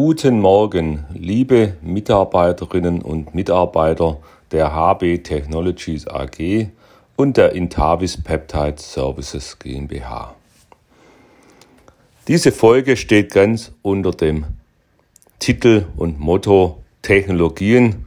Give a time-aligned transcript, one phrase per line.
[0.00, 4.18] Guten Morgen, liebe Mitarbeiterinnen und Mitarbeiter
[4.52, 6.68] der HB Technologies AG
[7.16, 10.36] und der Intavis Peptide Services GmbH.
[12.28, 14.44] Diese Folge steht ganz unter dem
[15.40, 18.06] Titel und Motto Technologien.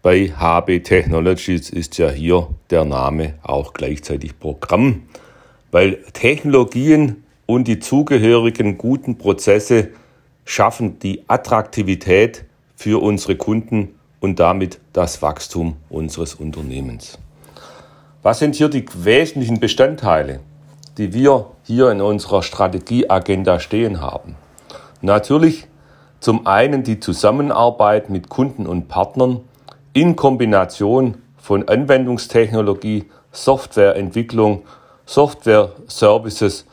[0.00, 5.02] Bei HB Technologies ist ja hier der Name auch gleichzeitig Programm,
[5.70, 9.90] weil Technologien und die zugehörigen guten Prozesse
[10.44, 12.44] schaffen die Attraktivität
[12.76, 17.18] für unsere Kunden und damit das Wachstum unseres Unternehmens.
[18.22, 20.40] Was sind hier die wesentlichen Bestandteile,
[20.98, 24.36] die wir hier in unserer Strategieagenda stehen haben?
[25.00, 25.66] Natürlich
[26.20, 29.40] zum einen die Zusammenarbeit mit Kunden und Partnern
[29.94, 34.64] in Kombination von Anwendungstechnologie, Softwareentwicklung,
[35.06, 36.66] Software-Services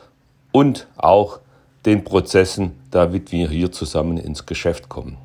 [0.52, 1.40] und auch
[1.86, 5.16] den Prozessen, damit wir hier zusammen ins Geschäft kommen.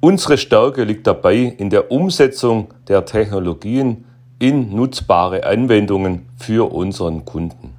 [0.00, 4.04] Unsere Stärke liegt dabei in der Umsetzung der Technologien
[4.38, 7.72] in nutzbare Anwendungen für unseren Kunden.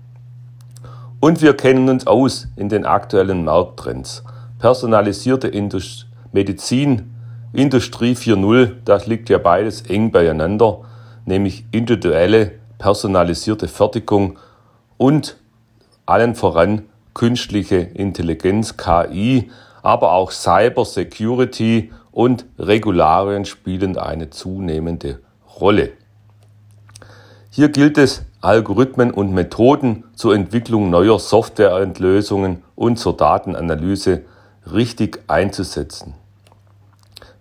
[1.20, 4.24] Und wir kennen uns aus in den aktuellen Markttrends.
[4.60, 7.14] Personalisierte Indust Medizin,
[7.54, 10.80] Industrie 4.0, das liegt ja beides eng beieinander,
[11.26, 14.38] nämlich individuelle, personalisierte Fertigung
[14.98, 15.38] und
[16.06, 16.84] allen voran
[17.16, 19.50] künstliche Intelligenz, KI,
[19.82, 25.20] aber auch Cyber Security und Regularien spielen eine zunehmende
[25.60, 25.94] Rolle.
[27.50, 34.22] Hier gilt es, Algorithmen und Methoden zur Entwicklung neuer Softwareentlösungen und zur Datenanalyse
[34.72, 36.14] richtig einzusetzen.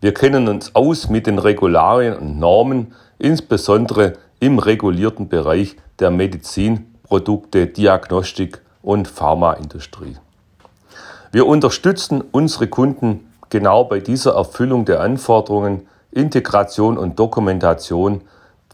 [0.01, 7.67] Wir kennen uns aus mit den Regularien und Normen, insbesondere im regulierten Bereich der Medizinprodukte,
[7.67, 10.17] Diagnostik und Pharmaindustrie.
[11.33, 18.21] Wir unterstützen unsere Kunden genau bei dieser Erfüllung der Anforderungen, Integration und Dokumentation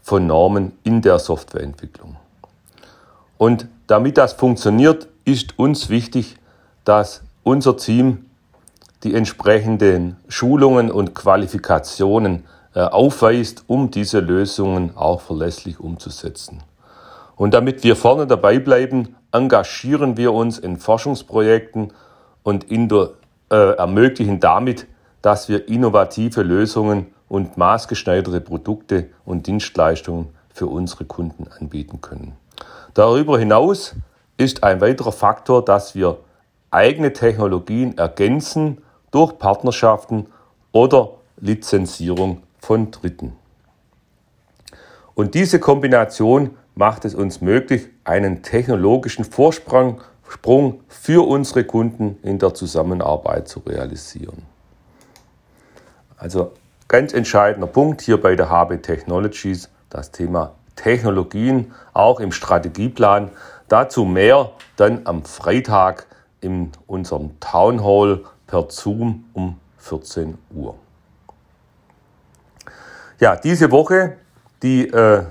[0.03, 2.17] von Normen in der Softwareentwicklung.
[3.37, 6.37] Und damit das funktioniert, ist uns wichtig,
[6.83, 8.25] dass unser Team
[9.03, 12.43] die entsprechenden Schulungen und Qualifikationen
[12.75, 16.61] äh, aufweist, um diese Lösungen auch verlässlich umzusetzen.
[17.35, 21.93] Und damit wir vorne dabei bleiben, engagieren wir uns in Forschungsprojekten
[22.43, 24.87] und äh, ermöglichen damit,
[25.21, 32.33] dass wir innovative Lösungen und maßgeschneiderte Produkte und Dienstleistungen für unsere Kunden anbieten können.
[32.93, 33.95] Darüber hinaus
[34.37, 36.17] ist ein weiterer Faktor, dass wir
[36.71, 38.79] eigene Technologien ergänzen
[39.11, 40.27] durch Partnerschaften
[40.71, 43.33] oder Lizenzierung von Dritten.
[45.13, 50.01] Und diese Kombination macht es uns möglich, einen technologischen Vorsprung
[50.87, 54.41] für unsere Kunden in der Zusammenarbeit zu realisieren.
[56.17, 56.53] Also
[56.87, 63.29] ganz entscheidender Punkt hier bei der HB Technologies, das Thema Technologien, auch im Strategieplan.
[63.67, 66.07] Dazu mehr dann am Freitag
[66.39, 70.73] in unserem Town Hall per Zoom um 14 Uhr.
[73.19, 74.17] Ja, diese Woche
[74.63, 75.25] die äh,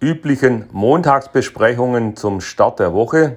[0.00, 3.36] üblichen Montagsbesprechungen zum Start der Woche.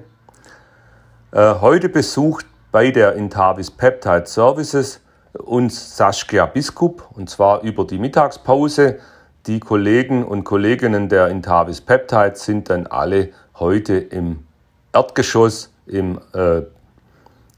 [1.32, 5.00] Äh, heute besucht bei der Intavis Peptide Services
[5.32, 8.98] uns Saskia Biskup und zwar über die Mittagspause.
[9.46, 14.44] Die Kollegen und Kolleginnen der Intavis Peptide sind dann alle heute im
[14.92, 16.62] Erdgeschoss im, äh,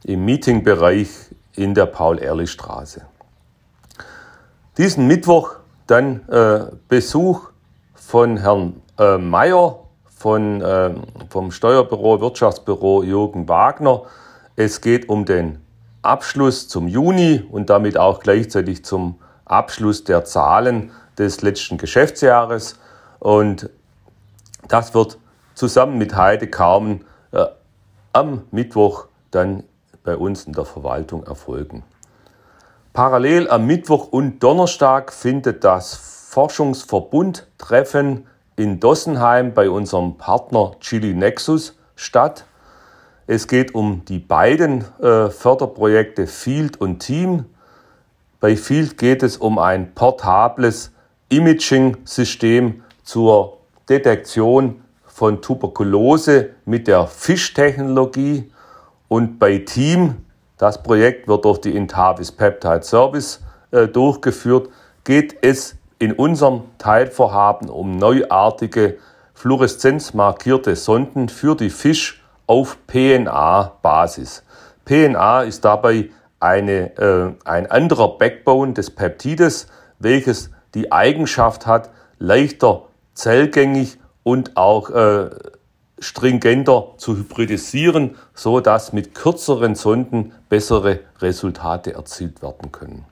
[0.04, 1.08] im Meetingbereich
[1.54, 3.02] in der Paul-Ehrlich-Straße.
[4.78, 7.50] Diesen Mittwoch dann äh, Besuch
[7.94, 10.90] von Herrn äh, Mayer von, äh,
[11.30, 14.02] vom Steuerbüro, Wirtschaftsbüro Jürgen Wagner.
[14.56, 15.58] Es geht um den
[16.02, 22.78] Abschluss zum Juni und damit auch gleichzeitig zum Abschluss der Zahlen des letzten Geschäftsjahres.
[23.18, 23.70] Und
[24.68, 25.18] das wird
[25.54, 27.46] zusammen mit Heide Carmen äh,
[28.12, 29.64] am Mittwoch dann
[30.04, 31.82] bei uns in der Verwaltung erfolgen.
[32.92, 41.78] Parallel am Mittwoch und Donnerstag findet das Forschungsverbundtreffen in Dossenheim bei unserem Partner Chili Nexus
[41.96, 42.44] statt.
[43.26, 47.46] Es geht um die beiden äh, Förderprojekte Field und Team.
[48.40, 50.92] Bei Field geht es um ein portables
[51.28, 53.58] Imaging-System zur
[53.88, 58.50] Detektion von Tuberkulose mit der Fischtechnologie.
[59.08, 60.24] Und bei Team,
[60.58, 64.68] das Projekt wird durch die Intavis Peptide Service äh, durchgeführt,
[65.04, 68.98] geht es in unserem Teilvorhaben um neuartige
[69.34, 74.42] fluoreszenzmarkierte Sonden für die Fisch- auf PNA-Basis.
[74.84, 76.10] PNA ist dabei
[76.40, 79.68] eine, äh, ein anderer Backbone des Peptides,
[80.00, 82.82] welches die Eigenschaft hat, leichter
[83.14, 85.30] zellgängig und auch äh,
[86.00, 93.04] stringenter zu hybridisieren, so dass mit kürzeren Sonden bessere Resultate erzielt werden können.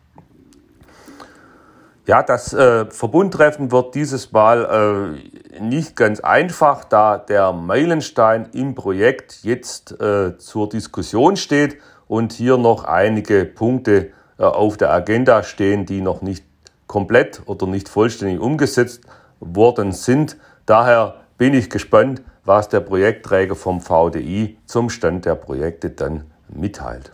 [2.07, 5.17] Ja, das äh, Verbundtreffen wird dieses Mal
[5.55, 11.77] äh, nicht ganz einfach, da der Meilenstein im Projekt jetzt äh, zur Diskussion steht
[12.09, 16.45] und hier noch einige Punkte äh, auf der Agenda stehen, die noch nicht
[16.87, 19.03] komplett oder nicht vollständig umgesetzt
[19.39, 20.39] worden sind.
[20.67, 27.13] Daher bin ich gespannt, was der Projektträger vom VDI zum Stand der Projekte dann mitteilt.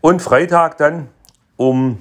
[0.00, 1.08] Und Freitag dann
[1.56, 1.98] um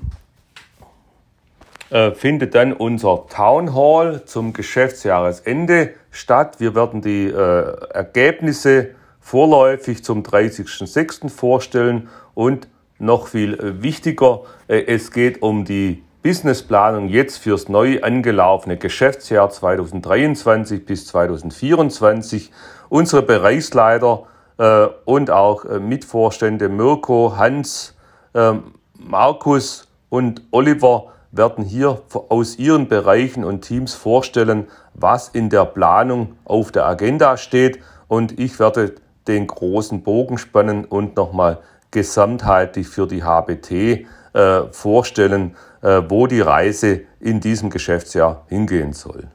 [1.92, 6.60] äh, findet dann unser Town Hall zum Geschäftsjahresende statt.
[6.60, 11.30] Wir werden die äh, Ergebnisse vorläufig zum 30.06.
[11.30, 12.68] vorstellen und
[12.98, 19.50] noch viel äh, wichtiger, äh, es geht um die Businessplanung jetzt fürs neu angelaufene Geschäftsjahr
[19.50, 22.52] 2023 bis 2024.
[22.90, 24.28] Unsere Bereichsleiter
[24.58, 27.98] äh, und auch äh, Mitvorstände Mirko, Hans,
[28.34, 28.54] äh,
[29.00, 36.36] Markus und Oliver werden hier aus ihren Bereichen und Teams vorstellen, was in der Planung
[36.46, 37.80] auf der Agenda steht.
[38.08, 38.96] Und ich werde
[39.28, 41.60] den großen Bogen spannen und nochmal
[41.92, 49.28] gesamtheitlich für die HBT äh, vorstellen, äh, wo die Reise in diesem Geschäftsjahr hingehen soll.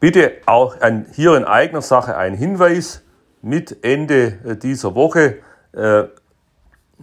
[0.00, 3.02] Bitte auch an, hier in eigener Sache ein Hinweis.
[3.44, 5.38] Mit Ende äh, dieser Woche
[5.72, 6.04] äh,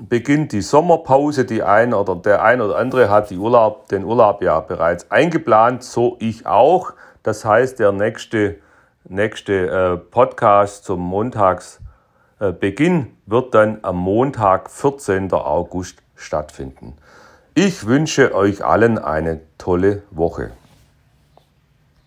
[0.08, 1.46] beginnt die Sommerpause.
[1.46, 6.18] Die ein oder der ein oder andere hat Urlaub, den Urlaub ja bereits eingeplant, so
[6.20, 6.94] ich auch.
[7.24, 8.58] Das heißt, der nächste,
[9.06, 15.32] nächste äh, Podcast zum Montagsbeginn äh, wird dann am Montag, 14.
[15.34, 16.96] August stattfinden.
[17.56, 20.52] Ich wünsche euch allen eine tolle Woche.